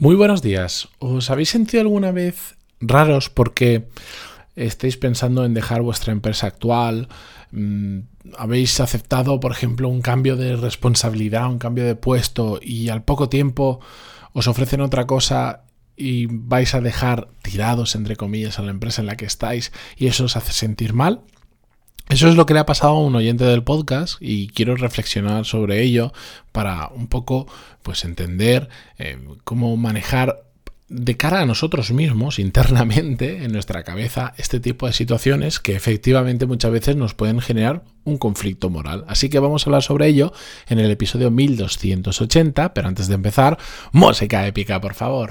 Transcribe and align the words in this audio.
Muy 0.00 0.16
buenos 0.16 0.40
días. 0.40 0.88
¿Os 0.98 1.28
habéis 1.28 1.50
sentido 1.50 1.82
alguna 1.82 2.10
vez 2.10 2.56
raros 2.80 3.28
porque 3.28 3.86
estáis 4.56 4.96
pensando 4.96 5.44
en 5.44 5.52
dejar 5.52 5.82
vuestra 5.82 6.10
empresa 6.10 6.46
actual? 6.46 7.08
Mm, 7.52 7.98
¿Habéis 8.38 8.80
aceptado, 8.80 9.40
por 9.40 9.52
ejemplo, 9.52 9.90
un 9.90 10.00
cambio 10.00 10.36
de 10.36 10.56
responsabilidad, 10.56 11.50
un 11.50 11.58
cambio 11.58 11.84
de 11.84 11.96
puesto 11.96 12.60
y 12.62 12.88
al 12.88 13.04
poco 13.04 13.28
tiempo 13.28 13.80
os 14.32 14.46
ofrecen 14.48 14.80
otra 14.80 15.06
cosa 15.06 15.64
y 15.98 16.24
vais 16.30 16.74
a 16.74 16.80
dejar 16.80 17.28
tirados, 17.42 17.94
entre 17.94 18.16
comillas, 18.16 18.58
a 18.58 18.62
la 18.62 18.70
empresa 18.70 19.02
en 19.02 19.06
la 19.06 19.18
que 19.18 19.26
estáis 19.26 19.70
y 19.98 20.06
eso 20.06 20.24
os 20.24 20.34
hace 20.34 20.54
sentir 20.54 20.94
mal? 20.94 21.24
Eso 22.10 22.28
es 22.28 22.34
lo 22.34 22.44
que 22.44 22.54
le 22.54 22.60
ha 22.60 22.66
pasado 22.66 22.94
a 22.94 23.00
un 23.00 23.14
oyente 23.14 23.44
del 23.44 23.62
podcast 23.62 24.16
y 24.20 24.48
quiero 24.48 24.74
reflexionar 24.74 25.46
sobre 25.46 25.80
ello 25.80 26.12
para 26.50 26.88
un 26.88 27.06
poco 27.06 27.46
pues 27.84 28.04
entender 28.04 28.68
eh, 28.98 29.16
cómo 29.44 29.76
manejar 29.76 30.42
de 30.88 31.16
cara 31.16 31.40
a 31.40 31.46
nosotros 31.46 31.92
mismos 31.92 32.38
internamente 32.40 33.44
en 33.44 33.52
nuestra 33.52 33.84
cabeza 33.84 34.34
este 34.38 34.58
tipo 34.58 34.88
de 34.88 34.92
situaciones 34.92 35.60
que 35.60 35.76
efectivamente 35.76 36.46
muchas 36.46 36.72
veces 36.72 36.96
nos 36.96 37.14
pueden 37.14 37.40
generar 37.40 37.84
un 38.02 38.18
conflicto 38.18 38.70
moral. 38.70 39.04
Así 39.06 39.28
que 39.28 39.38
vamos 39.38 39.62
a 39.62 39.70
hablar 39.70 39.84
sobre 39.84 40.08
ello 40.08 40.32
en 40.68 40.80
el 40.80 40.90
episodio 40.90 41.30
1280, 41.30 42.74
pero 42.74 42.88
antes 42.88 43.06
de 43.06 43.14
empezar, 43.14 43.56
música 43.92 44.48
épica, 44.48 44.80
por 44.80 44.94
favor. 44.94 45.30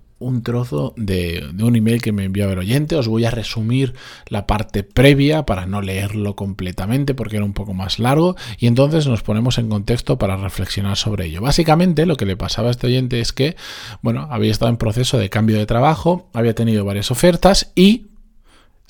un 0.21 0.43
trozo 0.43 0.93
de, 0.95 1.43
un 1.59 1.75
email 1.75 2.01
que 2.01 2.11
me 2.11 2.23
envió 2.23 2.49
el 2.49 2.59
oyente. 2.59 2.95
Os 2.95 3.07
voy 3.07 3.25
a 3.25 3.31
resumir 3.31 3.93
la 4.27 4.47
parte 4.47 4.83
previa 4.83 5.45
para 5.45 5.65
no 5.65 5.81
leerlo 5.81 6.35
completamente 6.35 7.13
porque 7.13 7.37
era 7.37 7.45
un 7.45 7.53
poco 7.53 7.73
más 7.73 7.99
largo 7.99 8.35
y 8.57 8.67
entonces 8.67 9.07
nos 9.07 9.23
ponemos 9.23 9.57
en 9.57 9.69
contexto 9.69 10.17
para 10.17 10.37
reflexionar 10.37 10.97
sobre 10.97 11.25
ello. 11.25 11.41
Básicamente 11.41 12.05
lo 12.05 12.15
que 12.15 12.25
le 12.25 12.37
pasaba 12.37 12.69
a 12.69 12.71
este 12.71 12.87
oyente 12.87 13.19
es 13.19 13.33
que, 13.33 13.55
bueno, 14.01 14.27
había 14.31 14.51
estado 14.51 14.69
en 14.69 14.77
proceso 14.77 15.17
de 15.17 15.29
cambio 15.29 15.57
de 15.57 15.65
trabajo, 15.65 16.29
había 16.33 16.55
tenido 16.55 16.85
varias 16.85 17.11
ofertas 17.11 17.71
y 17.75 18.10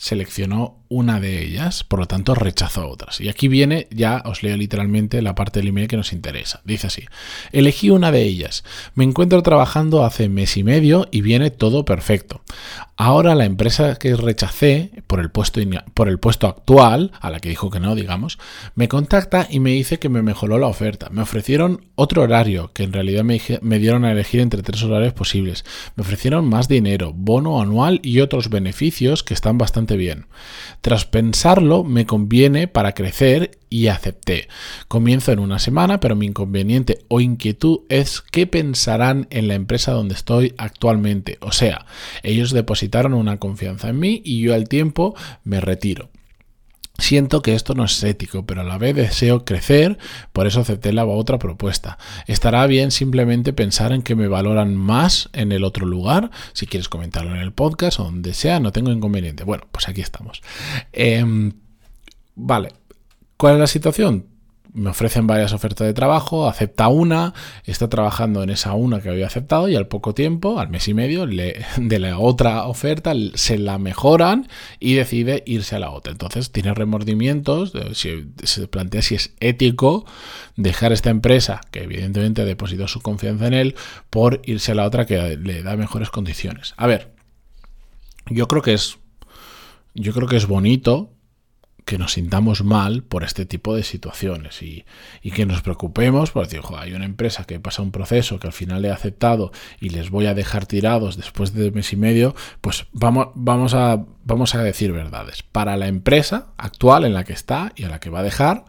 seleccionó 0.02 0.80
una 0.90 1.20
de 1.20 1.44
ellas, 1.44 1.84
por 1.84 2.00
lo 2.00 2.08
tanto 2.08 2.34
rechazó 2.34 2.90
otras. 2.90 3.22
Y 3.22 3.30
aquí 3.30 3.48
viene, 3.48 3.88
ya 3.92 4.24
os 4.26 4.42
leo 4.42 4.58
literalmente 4.58 5.22
la 5.22 5.36
parte 5.36 5.60
del 5.60 5.70
email 5.70 5.88
que 5.88 5.96
nos 5.96 6.12
interesa. 6.12 6.60
Dice 6.66 6.88
así, 6.88 7.04
elegí 7.52 7.92
una 7.92 8.12
de 8.12 8.24
ellas. 8.24 8.64
Me 8.96 9.04
encuentro 9.04 9.44
trabajando 9.44 10.04
hace 10.04 10.28
mes 10.28 10.58
y 10.58 10.64
medio 10.64 11.08
y 11.12 11.22
viene 11.22 11.52
todo 11.52 11.86
perfecto. 11.86 12.42
Ahora 13.04 13.34
la 13.34 13.46
empresa 13.46 13.96
que 13.96 14.16
rechacé 14.16 14.92
por 15.08 15.20
el 15.20 15.32
puesto, 15.32 15.60
por 15.96 16.08
el 16.08 16.20
puesto 16.20 16.46
actual, 16.46 17.12
a 17.20 17.32
la 17.32 17.40
que 17.40 17.50
dijo 17.50 17.72
que 17.72 17.80
no, 17.80 17.96
digamos, 17.96 18.38
me 18.76 18.88
contacta 18.88 19.48
y 19.50 19.60
me 19.60 19.72
dice 19.72 19.98
que 19.98 20.08
me 20.08 20.22
mejoró 20.22 20.60
la 20.60 20.68
oferta. 20.68 21.10
Me 21.10 21.24
ofrecieron 21.24 21.84
otro 21.96 22.22
horario, 22.22 22.74
que 22.74 22.84
en 22.84 22.94
realidad 22.94 23.24
me, 23.24 23.42
me 23.64 23.80
dieron 23.80 24.06
a 24.06 24.12
elegir 24.12 24.40
entre 24.40 24.62
tres 24.62 24.84
horarios 24.84 25.14
posibles. 25.14 25.66
Me 25.96 26.02
ofrecieron 26.02 26.48
más 26.48 26.68
dinero, 26.68 27.12
bono 27.12 27.60
anual 27.60 28.02
y 28.04 28.20
otros 28.20 28.52
beneficios 28.52 29.24
que 29.24 29.34
están 29.34 29.58
bastante 29.58 29.98
bien. 29.98 30.28
Tras 30.82 31.06
pensarlo, 31.06 31.84
me 31.84 32.06
conviene 32.06 32.68
para 32.68 32.94
crecer 32.94 33.61
y 33.72 33.88
acepté. 33.88 34.50
Comienzo 34.90 35.32
en 35.32 35.40
una 35.40 35.58
semana, 35.58 36.00
pero 36.00 36.16
mi 36.16 36.28
inconveniente 36.28 37.00
o 37.08 37.22
inquietud 37.22 37.80
es 37.90 38.22
qué 38.22 38.46
pensarán 38.46 39.28
en 39.32 39.48
la 39.48 39.56
empresa 39.56 39.94
donde 39.94 40.14
estoy 40.14 40.54
actualmente. 40.58 41.38
O 41.40 41.54
sea, 41.54 41.86
ellos 42.22 42.52
depositaron 42.52 43.14
una 43.14 43.38
confianza 43.38 43.90
en 43.90 44.00
mí 44.00 44.22
y 44.24 44.42
yo 44.42 44.54
al 44.54 44.68
tiempo 44.68 45.16
me 45.46 45.62
retiro. 45.62 46.10
Siento 46.98 47.42
que 47.42 47.56
esto 47.56 47.74
no 47.74 47.86
es 47.86 48.04
ético, 48.04 48.46
pero 48.46 48.62
a 48.62 48.66
la 48.66 48.78
vez 48.78 48.96
deseo 48.96 49.46
crecer, 49.46 49.98
por 50.34 50.46
eso 50.46 50.60
acepté 50.60 50.92
la 50.92 51.06
otra 51.06 51.40
propuesta. 51.40 51.98
Estará 52.28 52.68
bien 52.68 52.92
simplemente 52.92 53.54
pensar 53.54 53.94
en 53.94 54.04
que 54.04 54.16
me 54.16 54.28
valoran 54.28 54.76
más 54.76 55.30
en 55.32 55.54
el 55.54 55.64
otro 55.64 55.86
lugar. 55.86 56.30
Si 56.52 56.68
quieres 56.68 56.90
comentarlo 56.90 57.34
en 57.34 57.42
el 57.42 57.54
podcast 57.54 58.02
o 58.02 58.04
donde 58.04 58.34
sea, 58.34 58.60
no 58.60 58.74
tengo 58.74 58.92
inconveniente. 58.92 59.46
Bueno, 59.46 59.64
pues 59.72 59.88
aquí 59.88 60.02
estamos. 60.02 60.44
Em, 60.92 61.54
vale, 62.36 62.70
¿cuál 63.42 63.56
es 63.56 63.60
la 63.60 63.66
situación? 63.66 64.28
me 64.74 64.92
ofrecen 64.92 65.26
varias 65.26 65.52
ofertas 65.52 65.88
de 65.88 65.94
trabajo, 65.94 66.48
acepta 66.48 66.88
una, 66.88 67.34
está 67.66 67.90
trabajando 67.90 68.44
en 68.44 68.52
esa 68.52 68.74
una 68.74 69.02
que 69.02 69.10
había 69.10 69.26
aceptado 69.26 69.68
y 69.68 69.76
al 69.76 69.88
poco 69.88 70.14
tiempo, 70.14 70.60
al 70.60 70.70
mes 70.70 70.88
y 70.88 70.94
medio, 70.94 71.26
de 71.78 72.00
la 72.00 72.20
otra 72.20 72.68
oferta 72.68 73.14
se 73.34 73.58
la 73.58 73.80
mejoran 73.80 74.48
y 74.80 74.94
decide 74.94 75.44
irse 75.48 75.76
a 75.76 75.80
la 75.80 75.90
otra. 75.90 76.12
Entonces 76.12 76.52
tiene 76.52 76.74
remordimientos, 76.76 77.74
se 77.94 78.68
plantea 78.68 79.02
si 79.02 79.16
es 79.16 79.34
ético 79.40 80.06
dejar 80.56 80.94
esta 80.94 81.10
empresa, 81.10 81.62
que 81.72 81.84
evidentemente 81.84 82.44
ha 82.44 82.46
depositado 82.46 82.88
su 82.88 83.02
confianza 83.02 83.48
en 83.48 83.56
él, 83.56 83.76
por 84.12 84.42
irse 84.46 84.72
a 84.72 84.76
la 84.76 84.86
otra 84.86 85.08
que 85.08 85.36
le 85.36 85.64
da 85.64 85.76
mejores 85.76 86.12
condiciones. 86.12 86.76
A 86.78 86.86
ver, 86.86 87.12
yo 88.30 88.48
creo 88.48 88.62
que 88.62 88.74
es, 88.74 89.00
yo 89.96 90.14
creo 90.14 90.28
que 90.28 90.38
es 90.38 90.48
bonito 90.48 91.10
que 91.92 91.98
nos 91.98 92.14
sintamos 92.14 92.64
mal 92.64 93.04
por 93.04 93.26
este 93.26 93.46
tipo 93.46 93.76
de 93.76 93.84
situaciones 93.84 94.62
y, 94.62 94.86
que 95.36 95.46
nos 95.46 95.62
preocupemos 95.62 96.32
por 96.32 96.48
decir, 96.48 96.62
hay 96.78 96.94
una 96.94 97.04
empresa 97.04 97.44
que 97.44 97.60
pasa 97.60 97.82
un 97.82 97.92
proceso 97.92 98.40
que 98.40 98.48
al 98.48 98.54
final 98.54 98.86
he 98.86 98.92
aceptado 98.92 99.52
y 99.82 99.90
les 99.90 100.10
voy 100.10 100.28
a 100.28 100.34
dejar 100.34 100.66
tirados 100.66 101.18
después 101.18 101.54
de 101.54 101.70
mes 101.72 101.92
y 101.92 101.98
medio, 101.98 102.34
pues 102.62 102.86
vamos, 102.94 103.28
vamos, 103.36 103.74
a, 103.74 104.06
vamos 104.24 104.56
a 104.56 104.64
decir 104.64 104.94
verdades. 104.94 105.44
Para 105.44 105.76
la 105.76 105.90
empresa 105.90 106.54
actual 106.56 107.04
en 107.04 107.14
la 107.14 107.26
que 107.26 107.34
está 107.34 107.74
y 107.76 107.84
a 107.84 107.90
la 107.90 108.00
que 108.00 108.10
va 108.10 108.20
a 108.20 108.24
dejar, 108.24 108.64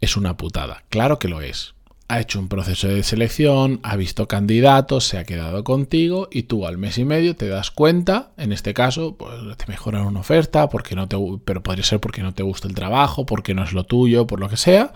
es 0.00 0.16
una 0.16 0.38
putada. 0.38 0.84
Claro 0.88 1.18
que 1.18 1.28
lo 1.28 1.42
es 1.42 1.75
ha 2.08 2.20
hecho 2.20 2.38
un 2.38 2.48
proceso 2.48 2.88
de 2.88 3.02
selección, 3.02 3.80
ha 3.82 3.96
visto 3.96 4.28
candidatos, 4.28 5.04
se 5.04 5.18
ha 5.18 5.24
quedado 5.24 5.64
contigo 5.64 6.28
y 6.30 6.44
tú 6.44 6.66
al 6.66 6.78
mes 6.78 6.98
y 6.98 7.04
medio 7.04 7.34
te 7.34 7.48
das 7.48 7.70
cuenta, 7.70 8.30
en 8.36 8.52
este 8.52 8.74
caso, 8.74 9.16
pues 9.16 9.32
te 9.56 9.66
mejoran 9.66 10.06
una 10.06 10.20
oferta, 10.20 10.68
porque 10.68 10.94
no 10.94 11.08
te, 11.08 11.16
pero 11.44 11.62
podría 11.62 11.84
ser 11.84 12.00
porque 12.00 12.22
no 12.22 12.32
te 12.32 12.44
gusta 12.44 12.68
el 12.68 12.74
trabajo, 12.74 13.26
porque 13.26 13.54
no 13.54 13.64
es 13.64 13.72
lo 13.72 13.84
tuyo, 13.84 14.26
por 14.26 14.38
lo 14.38 14.48
que 14.48 14.56
sea, 14.56 14.92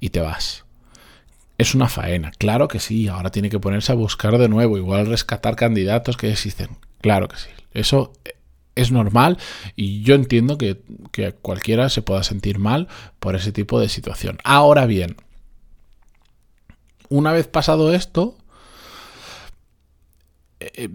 y 0.00 0.10
te 0.10 0.20
vas. 0.20 0.64
Es 1.56 1.74
una 1.74 1.88
faena, 1.88 2.30
claro 2.32 2.68
que 2.68 2.80
sí, 2.80 3.08
ahora 3.08 3.30
tiene 3.30 3.48
que 3.48 3.60
ponerse 3.60 3.92
a 3.92 3.94
buscar 3.94 4.36
de 4.36 4.48
nuevo, 4.48 4.76
igual 4.76 5.06
rescatar 5.06 5.56
candidatos 5.56 6.16
que 6.16 6.30
existen, 6.30 6.68
claro 7.00 7.28
que 7.28 7.36
sí. 7.36 7.48
Eso 7.72 8.12
es 8.74 8.92
normal 8.92 9.38
y 9.76 10.02
yo 10.02 10.14
entiendo 10.14 10.58
que, 10.58 10.82
que 11.12 11.32
cualquiera 11.32 11.88
se 11.88 12.02
pueda 12.02 12.22
sentir 12.22 12.58
mal 12.58 12.88
por 13.18 13.34
ese 13.36 13.52
tipo 13.52 13.80
de 13.80 13.88
situación. 13.88 14.38
Ahora 14.44 14.86
bien, 14.86 15.16
una 17.14 17.32
vez 17.32 17.46
pasado 17.46 17.94
esto, 17.94 18.36
eh, 20.58 20.88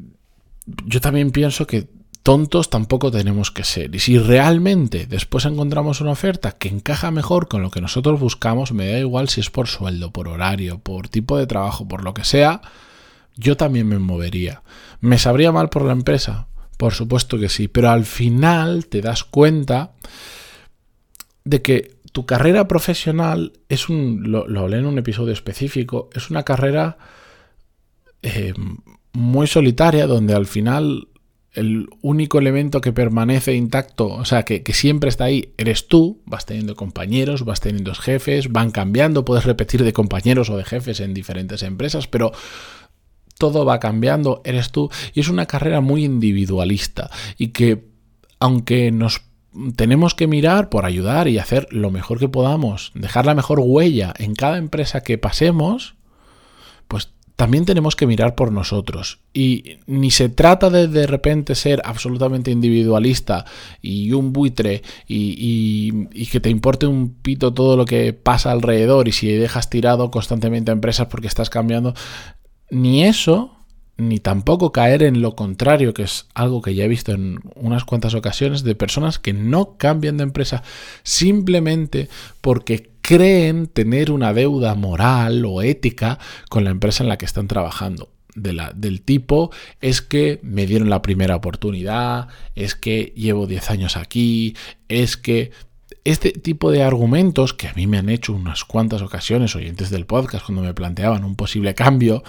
yo 0.86 1.00
también 1.00 1.32
pienso 1.32 1.66
que 1.66 1.88
tontos 2.24 2.70
tampoco 2.70 3.10
tenemos 3.10 3.52
que 3.52 3.64
ser. 3.64 3.96
Y 3.96 4.00
si 4.00 4.20
realmente 4.20 5.06
después 5.08 5.46
encontramos 5.46 6.02
una 6.02 6.12
oferta 6.12 6.52
que 6.52 6.68
encaja 6.68 7.10
mejor 7.12 7.48
con 7.48 7.62
lo 7.62 7.72
que 7.72 7.80
nosotros 7.80 8.20
buscamos, 8.20 8.74
me 8.74 8.88
da 8.88 9.00
igual 9.00 9.30
si 9.30 9.40
es 9.40 9.50
por 9.50 9.68
sueldo, 9.68 10.12
por 10.12 10.28
horario, 10.28 10.80
por 10.80 11.08
tipo 11.08 11.38
de 11.38 11.48
trabajo, 11.48 11.88
por 11.88 12.04
lo 12.04 12.14
que 12.14 12.26
sea, 12.26 12.62
yo 13.38 13.56
también 13.56 13.88
me 13.88 13.98
movería. 13.98 14.62
¿Me 15.00 15.18
sabría 15.18 15.54
mal 15.54 15.70
por 15.70 15.84
la 15.84 15.94
empresa? 15.94 16.48
Por 16.76 16.94
supuesto 16.94 17.40
que 17.40 17.48
sí, 17.48 17.70
pero 17.70 17.92
al 17.92 18.06
final 18.06 18.88
te 18.88 19.02
das 19.02 19.24
cuenta 19.24 19.94
de 21.46 21.62
que 21.62 21.99
tu 22.12 22.26
carrera 22.26 22.68
profesional 22.68 23.54
es 23.70 23.90
un, 23.90 24.32
lo, 24.32 24.46
hablé 24.60 24.78
en 24.78 24.86
un 24.86 24.98
episodio 24.98 25.34
específico, 25.34 26.10
es 26.14 26.30
una 26.30 26.44
carrera 26.44 26.98
eh, 28.22 28.54
muy 29.14 29.48
solitaria 29.48 30.08
donde 30.08 30.34
al 30.34 30.46
final 30.46 31.08
el 31.54 31.88
único 32.02 32.40
elemento 32.40 32.80
que 32.80 32.94
permanece 32.94 33.56
intacto, 33.56 34.08
o 34.08 34.26
sea, 34.26 34.44
que, 34.44 34.62
que, 34.62 34.74
siempre 34.74 35.10
está 35.10 35.26
ahí, 35.26 35.54
eres 35.58 35.88
tú, 35.88 36.22
vas 36.26 36.46
teniendo 36.46 36.76
compañeros, 36.76 37.44
vas 37.44 37.60
teniendo 37.60 37.94
jefes, 37.96 38.52
van 38.52 38.72
cambiando, 38.72 39.26
puedes 39.26 39.46
repetir 39.46 39.84
de 39.84 39.94
compañeros 39.94 40.50
o 40.50 40.58
de 40.58 40.64
jefes 40.64 41.00
en 41.00 41.14
diferentes 41.14 41.64
empresas, 41.64 42.08
pero 42.08 42.32
todo 43.40 43.66
va 43.66 43.80
cambiando, 43.80 44.42
eres 44.46 44.72
tú, 44.72 44.92
y 45.14 45.22
es 45.22 45.30
una 45.30 45.48
carrera 45.48 45.82
muy 45.82 46.06
individualista 46.06 47.10
y 47.38 47.48
que 47.48 47.90
aunque 48.40 48.92
nos 48.92 49.22
tenemos 49.76 50.16
que 50.16 50.28
mirar 50.28 50.70
por 50.70 50.86
ayudar 50.86 51.28
y 51.28 51.38
hacer 51.38 51.68
lo 51.72 51.92
mejor 51.92 52.20
que 52.20 52.30
podamos, 52.30 52.92
dejar 52.96 53.26
la 53.26 53.36
mejor 53.36 53.60
huella 53.60 54.14
en 54.18 54.36
cada 54.36 54.58
empresa 54.58 55.02
que 55.02 55.18
pasemos, 55.18 55.96
pues 56.88 57.10
también 57.36 57.64
tenemos 57.64 57.96
que 57.96 58.06
mirar 58.06 58.36
por 58.36 58.52
nosotros. 58.52 59.20
Y 59.34 59.78
ni 59.88 60.12
se 60.12 60.28
trata 60.28 60.70
de 60.70 60.88
de 60.90 61.08
repente 61.08 61.56
ser 61.56 61.82
absolutamente 61.86 62.52
individualista 62.52 63.46
y 63.82 64.12
un 64.12 64.34
buitre 64.34 64.84
y, 65.08 65.94
y, 66.12 66.26
que 66.26 66.42
te 66.42 66.50
importe 66.50 66.86
un 66.86 67.14
pito 67.14 67.54
todo 67.54 67.78
lo 67.78 67.86
que 67.86 68.12
pasa 68.12 68.52
alrededor 68.52 69.08
y 69.08 69.14
si 69.14 69.32
dejas 69.32 69.70
tirado 69.70 70.12
constantemente 70.12 70.72
a 70.72 70.74
empresas 70.74 71.08
porque 71.08 71.28
estás 71.28 71.50
cambiando. 71.50 71.94
Ni 72.72 73.06
eso, 73.06 73.59
ni 74.00 74.20
tampoco 74.20 74.72
caer 74.72 75.04
en 75.04 75.22
lo 75.22 75.36
contrario, 75.36 75.94
que 75.94 76.04
es 76.04 76.28
algo 76.34 76.62
que 76.62 76.74
ya 76.74 76.86
he 76.86 76.88
visto 76.88 77.12
en 77.12 77.40
unas 77.56 77.84
cuantas 77.84 78.16
ocasiones 78.16 78.64
de 78.64 78.74
personas 78.76 79.20
que 79.20 79.34
no 79.34 79.78
cambian 79.78 80.18
de 80.18 80.24
empresa 80.24 80.64
simplemente 81.04 82.10
porque 82.42 82.90
creen 83.02 83.68
tener 83.68 84.12
una 84.12 84.34
deuda 84.34 84.76
moral 84.76 85.44
o 85.46 85.62
ética 85.62 86.20
con 86.50 86.64
la 86.64 86.70
empresa 86.70 87.04
en 87.04 87.10
la 87.10 87.18
que 87.18 87.26
están 87.26 87.48
trabajando. 87.48 88.10
Del 88.36 89.02
tipo 89.02 89.52
es 89.82 90.02
que 90.02 90.40
me 90.44 90.66
dieron 90.66 90.90
la 90.90 91.02
primera 91.02 91.36
oportunidad, 91.36 92.30
es 92.56 92.76
que 92.76 93.12
llevo 93.18 93.48
10 93.48 93.72
años 93.72 93.98
aquí, 93.98 94.56
es 94.88 95.18
que 95.18 95.52
este 96.06 96.32
tipo 96.32 96.72
de 96.72 96.84
argumentos 96.84 97.54
que 97.54 97.68
a 97.68 97.74
mí 97.74 97.86
me 97.86 97.98
han 97.98 98.10
hecho 98.10 98.34
unas 98.34 98.64
cuantas 98.64 99.02
ocasiones 99.02 99.56
oyentes 99.56 99.90
del 99.90 100.06
podcast 100.06 100.46
cuando 100.46 100.62
me 100.62 100.74
planteaban 100.74 101.26
un 101.26 101.36
posible 101.36 101.74
cambio, 101.74 102.24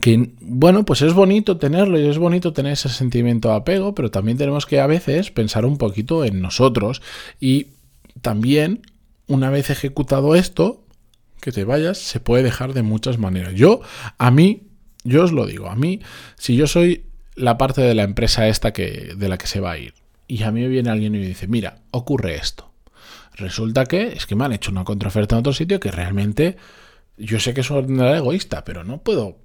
que 0.00 0.32
bueno, 0.40 0.84
pues 0.84 1.02
es 1.02 1.14
bonito 1.14 1.56
tenerlo 1.56 1.98
y 1.98 2.06
es 2.06 2.18
bonito 2.18 2.52
tener 2.52 2.72
ese 2.72 2.88
sentimiento 2.88 3.48
de 3.48 3.56
apego, 3.56 3.94
pero 3.94 4.10
también 4.10 4.38
tenemos 4.38 4.66
que 4.66 4.80
a 4.80 4.86
veces 4.86 5.30
pensar 5.30 5.64
un 5.64 5.78
poquito 5.78 6.24
en 6.24 6.40
nosotros 6.40 7.02
y 7.40 7.68
también 8.20 8.82
una 9.26 9.50
vez 9.50 9.70
ejecutado 9.70 10.34
esto, 10.34 10.84
que 11.40 11.52
te 11.52 11.64
vayas, 11.64 11.98
se 11.98 12.20
puede 12.20 12.42
dejar 12.42 12.72
de 12.72 12.82
muchas 12.82 13.18
maneras. 13.18 13.54
Yo, 13.54 13.80
a 14.16 14.30
mí, 14.30 14.68
yo 15.04 15.24
os 15.24 15.32
lo 15.32 15.46
digo, 15.46 15.68
a 15.68 15.76
mí, 15.76 16.00
si 16.36 16.56
yo 16.56 16.66
soy 16.66 17.04
la 17.34 17.56
parte 17.56 17.80
de 17.80 17.94
la 17.94 18.02
empresa 18.02 18.48
esta 18.48 18.72
que, 18.72 19.14
de 19.16 19.28
la 19.28 19.38
que 19.38 19.46
se 19.46 19.60
va 19.60 19.72
a 19.72 19.78
ir, 19.78 19.94
y 20.26 20.42
a 20.42 20.50
mí 20.50 20.60
me 20.60 20.68
viene 20.68 20.90
alguien 20.90 21.14
y 21.14 21.18
me 21.18 21.26
dice, 21.26 21.46
mira, 21.46 21.78
ocurre 21.90 22.36
esto. 22.36 22.70
Resulta 23.34 23.86
que 23.86 24.08
es 24.08 24.26
que 24.26 24.34
me 24.34 24.44
han 24.44 24.52
hecho 24.52 24.70
una 24.70 24.84
contraoferta 24.84 25.36
en 25.36 25.40
otro 25.40 25.52
sitio 25.52 25.78
que 25.78 25.92
realmente 25.92 26.56
yo 27.16 27.38
sé 27.38 27.54
que 27.54 27.60
es 27.60 27.70
una 27.70 28.16
egoísta, 28.16 28.64
pero 28.64 28.82
no 28.82 28.98
puedo 28.98 29.38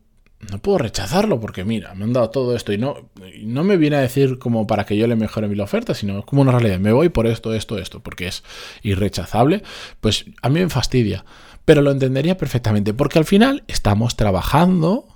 no 0.52 0.60
puedo 0.60 0.78
rechazarlo 0.80 1.40
porque 1.40 1.64
mira, 1.64 1.94
me 1.96 2.06
han 2.06 2.14
dado 2.14 2.30
todo 2.30 2.56
esto 2.56 2.74
y 2.74 2.78
no, 2.78 3.10
no 3.42 3.64
me 3.64 3.78
viene 3.78 3.98
a 3.98 4.02
decir 4.02 4.40
como 4.40 4.68
para 4.68 4.86
que 4.86 4.98
yo 4.98 5.08
le 5.08 5.16
mejore 5.16 5.48
mi 5.48 5.60
oferta, 5.60 5.94
sino 5.94 6.26
como 6.26 6.42
una 6.42 6.52
realidad. 6.52 6.80
Me 6.80 6.92
voy 6.92 7.10
por 7.10 7.28
esto, 7.28 7.54
esto, 7.54 7.78
esto, 7.78 8.02
porque 8.02 8.28
es 8.28 8.44
irrechazable. 8.82 9.64
Pues 10.02 10.26
a 10.42 10.50
mí 10.50 10.60
me 10.60 10.70
fastidia, 10.70 11.26
pero 11.66 11.82
lo 11.82 11.92
entendería 11.92 12.38
perfectamente 12.38 12.94
porque 12.94 13.20
al 13.20 13.26
final 13.26 13.64
estamos 13.68 14.16
trabajando 14.16 15.08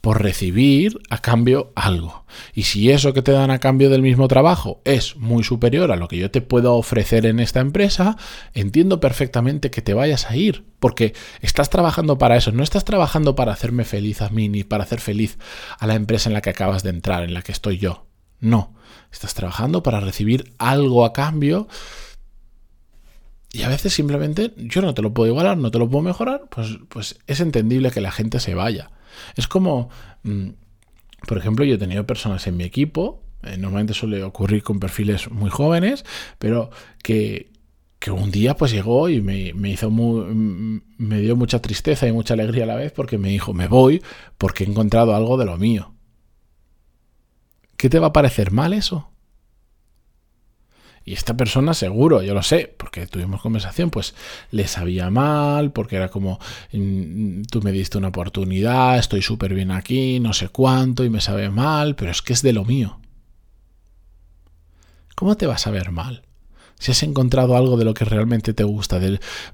por 0.00 0.22
recibir 0.22 1.00
a 1.10 1.18
cambio 1.18 1.72
algo. 1.74 2.24
Y 2.54 2.64
si 2.64 2.90
eso 2.90 3.12
que 3.12 3.22
te 3.22 3.32
dan 3.32 3.50
a 3.50 3.58
cambio 3.58 3.88
del 3.88 4.02
mismo 4.02 4.28
trabajo 4.28 4.80
es 4.84 5.16
muy 5.16 5.44
superior 5.44 5.92
a 5.92 5.96
lo 5.96 6.08
que 6.08 6.18
yo 6.18 6.30
te 6.30 6.40
puedo 6.40 6.74
ofrecer 6.74 7.26
en 7.26 7.40
esta 7.40 7.60
empresa, 7.60 8.16
entiendo 8.54 9.00
perfectamente 9.00 9.70
que 9.70 9.82
te 9.82 9.94
vayas 9.94 10.30
a 10.30 10.36
ir, 10.36 10.64
porque 10.80 11.14
estás 11.40 11.70
trabajando 11.70 12.18
para 12.18 12.36
eso, 12.36 12.52
no 12.52 12.62
estás 12.62 12.84
trabajando 12.84 13.36
para 13.36 13.52
hacerme 13.52 13.84
feliz 13.84 14.22
a 14.22 14.28
mí 14.28 14.48
ni 14.48 14.64
para 14.64 14.84
hacer 14.84 15.00
feliz 15.00 15.38
a 15.78 15.86
la 15.86 15.94
empresa 15.94 16.28
en 16.28 16.34
la 16.34 16.40
que 16.40 16.50
acabas 16.50 16.82
de 16.82 16.90
entrar, 16.90 17.22
en 17.22 17.34
la 17.34 17.42
que 17.42 17.52
estoy 17.52 17.78
yo. 17.78 18.06
No, 18.40 18.74
estás 19.12 19.34
trabajando 19.34 19.82
para 19.82 20.00
recibir 20.00 20.52
algo 20.58 21.04
a 21.04 21.12
cambio 21.12 21.68
y 23.52 23.62
a 23.62 23.68
veces 23.68 23.92
simplemente 23.92 24.52
yo 24.56 24.80
no 24.80 24.94
te 24.94 25.02
lo 25.02 25.12
puedo 25.12 25.30
igualar, 25.30 25.58
no 25.58 25.70
te 25.70 25.78
lo 25.78 25.88
puedo 25.88 26.02
mejorar, 26.02 26.44
pues, 26.50 26.78
pues 26.88 27.18
es 27.26 27.40
entendible 27.40 27.90
que 27.90 28.00
la 28.00 28.10
gente 28.10 28.40
se 28.40 28.54
vaya. 28.54 28.90
Es 29.36 29.48
como, 29.48 29.90
mm, 30.22 30.48
por 31.26 31.38
ejemplo, 31.38 31.64
yo 31.64 31.74
he 31.74 31.78
tenido 31.78 32.06
personas 32.06 32.46
en 32.46 32.56
mi 32.56 32.64
equipo, 32.64 33.22
eh, 33.42 33.56
normalmente 33.56 33.94
suele 33.94 34.22
ocurrir 34.22 34.62
con 34.62 34.80
perfiles 34.80 35.30
muy 35.30 35.50
jóvenes, 35.50 36.04
pero 36.38 36.70
que, 37.02 37.50
que 37.98 38.10
un 38.10 38.30
día 38.30 38.56
pues 38.56 38.72
llegó 38.72 39.08
y 39.08 39.20
me, 39.20 39.52
me, 39.54 39.70
hizo 39.70 39.90
muy, 39.90 40.22
mm, 40.34 40.82
me 40.98 41.20
dio 41.20 41.36
mucha 41.36 41.60
tristeza 41.60 42.06
y 42.06 42.12
mucha 42.12 42.34
alegría 42.34 42.64
a 42.64 42.68
la 42.68 42.76
vez 42.76 42.92
porque 42.92 43.18
me 43.18 43.28
dijo, 43.28 43.52
me 43.52 43.68
voy 43.68 44.02
porque 44.38 44.64
he 44.64 44.68
encontrado 44.68 45.14
algo 45.14 45.36
de 45.36 45.44
lo 45.44 45.56
mío. 45.56 45.94
¿Qué 47.76 47.88
te 47.88 47.98
va 47.98 48.08
a 48.08 48.12
parecer 48.12 48.52
mal 48.52 48.72
eso? 48.72 49.11
Y 51.04 51.14
esta 51.14 51.36
persona 51.36 51.74
seguro, 51.74 52.22
yo 52.22 52.32
lo 52.34 52.42
sé, 52.42 52.72
porque 52.76 53.06
tuvimos 53.06 53.40
conversación, 53.40 53.90
pues 53.90 54.14
le 54.50 54.68
sabía 54.68 55.10
mal, 55.10 55.72
porque 55.72 55.96
era 55.96 56.08
como, 56.08 56.38
mm, 56.72 57.42
tú 57.50 57.60
me 57.62 57.72
diste 57.72 57.98
una 57.98 58.08
oportunidad, 58.08 58.98
estoy 58.98 59.22
súper 59.22 59.54
bien 59.54 59.72
aquí, 59.72 60.20
no 60.20 60.32
sé 60.32 60.48
cuánto, 60.48 61.04
y 61.04 61.10
me 61.10 61.20
sabe 61.20 61.50
mal, 61.50 61.96
pero 61.96 62.10
es 62.10 62.22
que 62.22 62.32
es 62.32 62.42
de 62.42 62.52
lo 62.52 62.64
mío. 62.64 63.00
¿Cómo 65.16 65.36
te 65.36 65.46
vas 65.46 65.66
a 65.66 65.70
ver 65.70 65.90
mal? 65.90 66.22
Si 66.78 66.90
has 66.90 67.02
encontrado 67.02 67.56
algo 67.56 67.76
de 67.76 67.84
lo 67.84 67.94
que 67.94 68.04
realmente 68.04 68.54
te 68.54 68.64
gusta, 68.64 69.00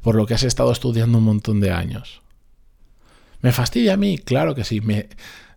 por 0.02 0.14
lo 0.14 0.26
que 0.26 0.34
has 0.34 0.42
estado 0.42 0.72
estudiando 0.72 1.18
un 1.18 1.24
montón 1.24 1.60
de 1.60 1.72
años. 1.72 2.22
¿Me 3.40 3.52
fastidia 3.52 3.94
a 3.94 3.96
mí? 3.96 4.18
Claro 4.18 4.54
que 4.54 4.64
sí. 4.64 4.80
Me, 4.80 5.08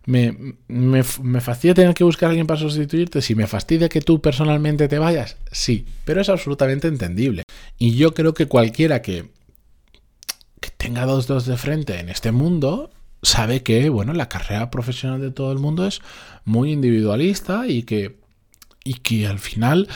me, 0.04 0.56
me, 0.68 1.40
fastidia 1.40 1.74
tener 1.74 1.94
que 1.94 2.04
buscar 2.04 2.26
a 2.26 2.30
alguien 2.30 2.46
para 2.46 2.60
sustituirte. 2.60 3.22
Si 3.22 3.34
me 3.34 3.46
fastidia 3.46 3.88
que 3.88 4.00
tú 4.00 4.20
personalmente 4.20 4.88
te 4.88 4.98
vayas, 4.98 5.36
sí, 5.50 5.86
pero 6.04 6.20
es 6.20 6.28
absolutamente 6.28 6.88
entendible. 6.88 7.44
Y 7.78 7.94
yo 7.94 8.14
creo 8.14 8.34
que 8.34 8.46
cualquiera 8.46 9.02
que, 9.02 9.30
que 10.60 10.70
tenga 10.76 11.06
dos 11.06 11.28
dedos 11.28 11.46
de 11.46 11.56
frente 11.56 12.00
en 12.00 12.08
este 12.08 12.32
mundo 12.32 12.90
sabe 13.22 13.62
que, 13.62 13.88
bueno, 13.88 14.12
la 14.12 14.28
carrera 14.28 14.70
profesional 14.70 15.20
de 15.20 15.30
todo 15.30 15.52
el 15.52 15.58
mundo 15.58 15.86
es 15.86 16.00
muy 16.44 16.72
individualista 16.72 17.68
y 17.68 17.84
que, 17.84 18.16
y 18.84 18.94
que 18.94 19.28
al 19.28 19.38
final 19.38 19.88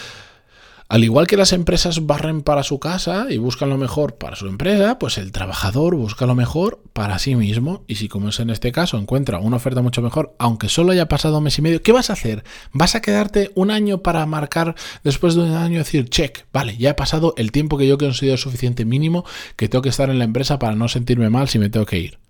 al 0.89 1.03
igual 1.03 1.27
que 1.27 1.37
las 1.37 1.53
empresas 1.53 2.07
barren 2.07 2.43
para 2.43 2.63
su 2.63 2.79
casa 2.79 3.27
y 3.29 3.39
buscan 3.39 3.71
lo 3.71 3.77
mejor 3.77 4.17
para 4.17 4.37
su 4.37 4.47
empresa, 4.47 4.99
pues 5.01 5.19
el 5.19 5.33
trabajador 5.33 5.97
busca 5.97 6.27
lo 6.27 6.37
mejor 6.37 6.81
para 6.93 7.19
sí 7.19 7.35
mismo. 7.35 7.83
Y 7.89 7.97
si, 7.97 8.09
como 8.09 8.29
es 8.29 8.39
en 8.39 8.51
este 8.51 8.71
caso, 8.71 8.97
encuentra 8.97 9.41
una 9.41 9.57
oferta 9.57 9.83
mucho 9.83 10.01
mejor, 10.01 10.37
aunque 10.39 10.69
solo 10.69 10.93
haya 10.93 11.09
pasado 11.09 11.39
un 11.39 11.45
mes 11.45 11.59
y 11.59 11.63
medio, 11.63 11.83
¿qué 11.83 11.91
vas 11.91 12.11
a 12.11 12.13
hacer? 12.13 12.45
¿Vas 12.73 12.95
a 12.95 13.01
quedarte 13.03 13.51
un 13.57 13.73
año 13.73 14.03
para 14.03 14.25
marcar 14.27 14.77
después 15.03 15.35
de 15.35 15.43
un 15.43 15.55
año 15.55 15.79
decir, 15.79 16.09
check, 16.09 16.47
vale, 16.53 16.77
ya 16.77 16.91
he 16.91 16.95
pasado 16.95 17.35
el 17.37 17.51
tiempo 17.51 17.79
que 17.79 17.89
yo 17.89 17.99
considero 17.99 18.37
suficiente 18.37 18.85
mínimo 18.85 19.25
que 19.57 19.69
tengo 19.69 19.83
que 19.83 19.89
estar 19.89 20.09
en 20.09 20.19
la 20.19 20.25
empresa 20.25 20.59
para 20.59 20.77
no 20.77 20.89
sentirme 20.89 21.31
mal 21.31 21.49
si 21.49 21.59
me 21.59 21.69
tengo 21.69 21.87
que 21.87 21.99
ir? 21.99 22.26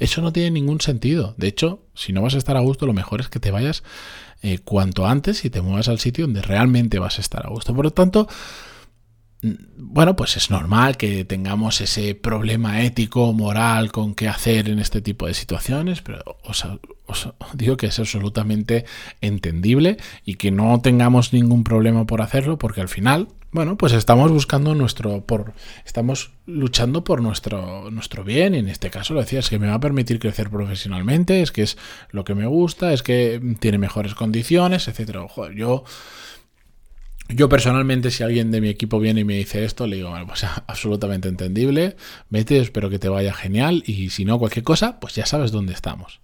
Eso 0.00 0.22
no 0.22 0.32
tiene 0.32 0.50
ningún 0.50 0.80
sentido. 0.80 1.34
De 1.36 1.46
hecho, 1.46 1.84
si 1.94 2.12
no 2.12 2.22
vas 2.22 2.34
a 2.34 2.38
estar 2.38 2.56
a 2.56 2.60
gusto, 2.60 2.86
lo 2.86 2.94
mejor 2.94 3.20
es 3.20 3.28
que 3.28 3.38
te 3.38 3.50
vayas 3.50 3.84
eh, 4.42 4.58
cuanto 4.58 5.06
antes 5.06 5.44
y 5.44 5.50
te 5.50 5.60
muevas 5.60 5.88
al 5.88 5.98
sitio 5.98 6.24
donde 6.24 6.40
realmente 6.40 6.98
vas 6.98 7.18
a 7.18 7.20
estar 7.20 7.44
a 7.44 7.50
gusto. 7.50 7.74
Por 7.74 7.84
lo 7.84 7.90
tanto, 7.90 8.26
mm, 9.42 9.52
bueno, 9.76 10.16
pues 10.16 10.38
es 10.38 10.50
normal 10.50 10.96
que 10.96 11.26
tengamos 11.26 11.82
ese 11.82 12.14
problema 12.14 12.82
ético, 12.82 13.34
moral 13.34 13.92
con 13.92 14.14
qué 14.14 14.28
hacer 14.28 14.70
en 14.70 14.78
este 14.78 15.02
tipo 15.02 15.26
de 15.26 15.34
situaciones, 15.34 16.00
pero 16.00 16.38
os, 16.44 16.66
digo 17.52 17.76
que 17.76 17.88
es 17.88 17.98
absolutamente 17.98 18.86
entendible 19.20 19.98
y 20.24 20.36
que 20.36 20.50
no 20.50 20.80
tengamos 20.80 21.34
ningún 21.34 21.62
problema 21.62 22.06
por 22.06 22.22
hacerlo 22.22 22.56
porque 22.56 22.80
al 22.80 22.88
final 22.88 23.28
bueno, 23.52 23.76
pues 23.76 23.92
estamos 23.92 24.30
buscando 24.30 24.74
nuestro, 24.74 25.24
por, 25.26 25.54
estamos 25.84 26.30
luchando 26.46 27.02
por 27.02 27.20
nuestro, 27.20 27.90
nuestro 27.90 28.22
bien, 28.22 28.54
y 28.54 28.58
en 28.58 28.68
este 28.68 28.90
caso 28.90 29.12
lo 29.12 29.20
decía, 29.20 29.40
es 29.40 29.50
que 29.50 29.58
me 29.58 29.66
va 29.66 29.74
a 29.74 29.80
permitir 29.80 30.20
crecer 30.20 30.50
profesionalmente, 30.50 31.42
es 31.42 31.50
que 31.50 31.62
es 31.62 31.76
lo 32.10 32.22
que 32.22 32.36
me 32.36 32.46
gusta, 32.46 32.92
es 32.92 33.02
que 33.02 33.40
tiene 33.58 33.78
mejores 33.78 34.14
condiciones, 34.14 34.86
etcétera. 34.86 35.26
yo, 35.56 35.82
yo 37.28 37.48
personalmente, 37.48 38.12
si 38.12 38.22
alguien 38.22 38.52
de 38.52 38.60
mi 38.60 38.68
equipo 38.68 39.00
viene 39.00 39.22
y 39.22 39.24
me 39.24 39.34
dice 39.34 39.64
esto, 39.64 39.88
le 39.88 39.96
digo, 39.96 40.10
bueno, 40.10 40.28
pues 40.28 40.44
absolutamente 40.66 41.28
entendible, 41.28 41.96
vete, 42.28 42.58
espero 42.60 42.88
que 42.88 43.00
te 43.00 43.08
vaya 43.08 43.32
genial, 43.32 43.82
y 43.84 44.10
si 44.10 44.24
no, 44.24 44.38
cualquier 44.38 44.64
cosa, 44.64 45.00
pues 45.00 45.16
ya 45.16 45.26
sabes 45.26 45.50
dónde 45.50 45.72
estamos. 45.72 46.20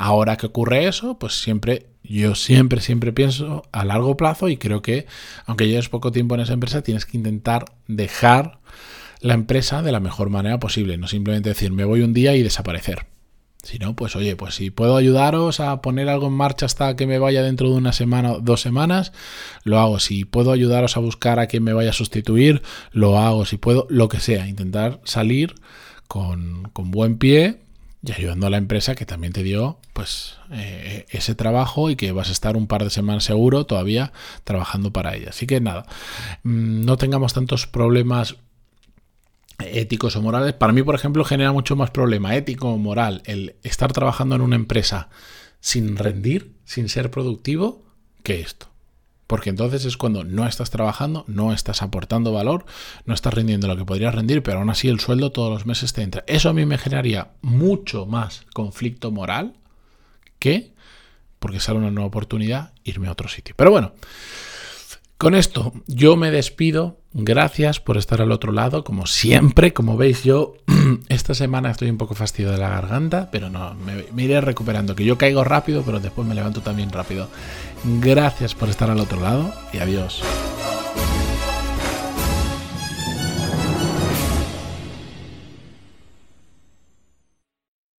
Ahora 0.00 0.36
que 0.36 0.46
ocurre 0.46 0.86
eso, 0.86 1.18
pues 1.18 1.40
siempre, 1.42 1.86
yo 2.04 2.36
siempre, 2.36 2.80
siempre 2.80 3.12
pienso 3.12 3.64
a 3.72 3.84
largo 3.84 4.16
plazo 4.16 4.48
y 4.48 4.56
creo 4.56 4.80
que, 4.80 5.06
aunque 5.44 5.66
lleves 5.66 5.88
poco 5.88 6.12
tiempo 6.12 6.36
en 6.36 6.42
esa 6.42 6.52
empresa, 6.52 6.82
tienes 6.82 7.04
que 7.04 7.16
intentar 7.16 7.64
dejar 7.88 8.60
la 9.20 9.34
empresa 9.34 9.82
de 9.82 9.90
la 9.90 9.98
mejor 9.98 10.30
manera 10.30 10.60
posible. 10.60 10.98
No 10.98 11.08
simplemente 11.08 11.48
decir, 11.48 11.72
me 11.72 11.84
voy 11.84 12.02
un 12.02 12.12
día 12.12 12.36
y 12.36 12.44
desaparecer. 12.44 13.06
Si 13.64 13.80
no, 13.80 13.96
pues 13.96 14.14
oye, 14.14 14.36
pues 14.36 14.54
si 14.54 14.70
puedo 14.70 14.96
ayudaros 14.96 15.58
a 15.58 15.82
poner 15.82 16.08
algo 16.08 16.28
en 16.28 16.32
marcha 16.34 16.66
hasta 16.66 16.94
que 16.94 17.08
me 17.08 17.18
vaya 17.18 17.42
dentro 17.42 17.68
de 17.68 17.74
una 17.74 17.92
semana 17.92 18.34
o 18.34 18.40
dos 18.40 18.60
semanas, 18.60 19.12
lo 19.64 19.80
hago. 19.80 19.98
Si 19.98 20.24
puedo 20.24 20.52
ayudaros 20.52 20.96
a 20.96 21.00
buscar 21.00 21.40
a 21.40 21.48
quien 21.48 21.64
me 21.64 21.72
vaya 21.72 21.90
a 21.90 21.92
sustituir, 21.92 22.62
lo 22.92 23.18
hago. 23.18 23.46
Si 23.46 23.56
puedo, 23.56 23.88
lo 23.90 24.08
que 24.08 24.20
sea, 24.20 24.46
intentar 24.46 25.00
salir 25.02 25.56
con, 26.06 26.70
con 26.72 26.92
buen 26.92 27.18
pie 27.18 27.58
y 28.08 28.12
ayudando 28.12 28.46
a 28.46 28.50
la 28.50 28.56
empresa 28.56 28.94
que 28.94 29.06
también 29.06 29.32
te 29.32 29.42
dio 29.42 29.78
pues 29.92 30.36
eh, 30.50 31.06
ese 31.10 31.34
trabajo 31.34 31.90
y 31.90 31.96
que 31.96 32.12
vas 32.12 32.28
a 32.28 32.32
estar 32.32 32.56
un 32.56 32.66
par 32.66 32.84
de 32.84 32.90
semanas 32.90 33.24
seguro 33.24 33.66
todavía 33.66 34.12
trabajando 34.44 34.92
para 34.92 35.14
ella. 35.14 35.30
Así 35.30 35.46
que 35.46 35.60
nada, 35.60 35.84
mm, 36.42 36.84
no 36.84 36.96
tengamos 36.96 37.34
tantos 37.34 37.66
problemas 37.66 38.36
éticos 39.58 40.14
o 40.16 40.22
morales, 40.22 40.52
para 40.54 40.72
mí, 40.72 40.82
por 40.82 40.94
ejemplo, 40.94 41.24
genera 41.24 41.52
mucho 41.52 41.74
más 41.74 41.90
problema 41.90 42.36
ético 42.36 42.68
o 42.68 42.78
moral 42.78 43.22
el 43.24 43.56
estar 43.62 43.92
trabajando 43.92 44.36
en 44.36 44.42
una 44.42 44.56
empresa 44.56 45.08
sin 45.60 45.96
rendir, 45.96 46.54
sin 46.64 46.88
ser 46.88 47.10
productivo, 47.10 47.82
que 48.22 48.40
esto. 48.40 48.67
Porque 49.28 49.50
entonces 49.50 49.84
es 49.84 49.98
cuando 49.98 50.24
no 50.24 50.46
estás 50.46 50.70
trabajando, 50.70 51.24
no 51.28 51.52
estás 51.52 51.82
aportando 51.82 52.32
valor, 52.32 52.64
no 53.04 53.12
estás 53.12 53.34
rindiendo 53.34 53.68
lo 53.68 53.76
que 53.76 53.84
podrías 53.84 54.14
rendir, 54.14 54.42
pero 54.42 54.58
aún 54.58 54.70
así 54.70 54.88
el 54.88 55.00
sueldo 55.00 55.30
todos 55.30 55.52
los 55.52 55.66
meses 55.66 55.92
te 55.92 56.02
entra. 56.02 56.24
Eso 56.26 56.48
a 56.48 56.54
mí 56.54 56.64
me 56.64 56.78
generaría 56.78 57.32
mucho 57.42 58.06
más 58.06 58.46
conflicto 58.54 59.10
moral 59.10 59.52
que, 60.38 60.72
porque 61.38 61.60
sale 61.60 61.78
una 61.78 61.90
nueva 61.90 62.08
oportunidad, 62.08 62.72
irme 62.84 63.08
a 63.08 63.12
otro 63.12 63.28
sitio. 63.28 63.54
Pero 63.54 63.70
bueno, 63.70 63.92
con 65.18 65.34
esto 65.34 65.74
yo 65.86 66.16
me 66.16 66.30
despido. 66.30 67.00
Gracias 67.12 67.80
por 67.80 67.96
estar 67.96 68.22
al 68.22 68.32
otro 68.32 68.52
lado. 68.52 68.82
Como 68.84 69.06
siempre, 69.06 69.74
como 69.74 69.96
veis, 69.98 70.24
yo 70.24 70.54
esta 71.28 71.44
semana 71.44 71.70
estoy 71.70 71.90
un 71.90 71.98
poco 71.98 72.14
fastidio 72.14 72.50
de 72.50 72.56
la 72.56 72.70
garganta, 72.70 73.28
pero 73.30 73.50
no, 73.50 73.74
me, 73.74 74.02
me, 74.14 74.24
iré 74.24 74.40
recuperando. 74.40 74.96
Que 74.96 75.04
yo 75.04 75.18
caigo 75.18 75.44
rápido, 75.44 75.82
pero 75.82 76.00
después 76.00 76.26
me 76.26 76.34
levanto 76.34 76.62
también 76.62 76.90
rápido. 76.90 77.28
Gracias 77.84 78.54
por 78.54 78.70
estar 78.70 78.88
al 78.88 78.98
otro 78.98 79.20
lado 79.20 79.52
y 79.74 79.76
adiós. 79.76 80.22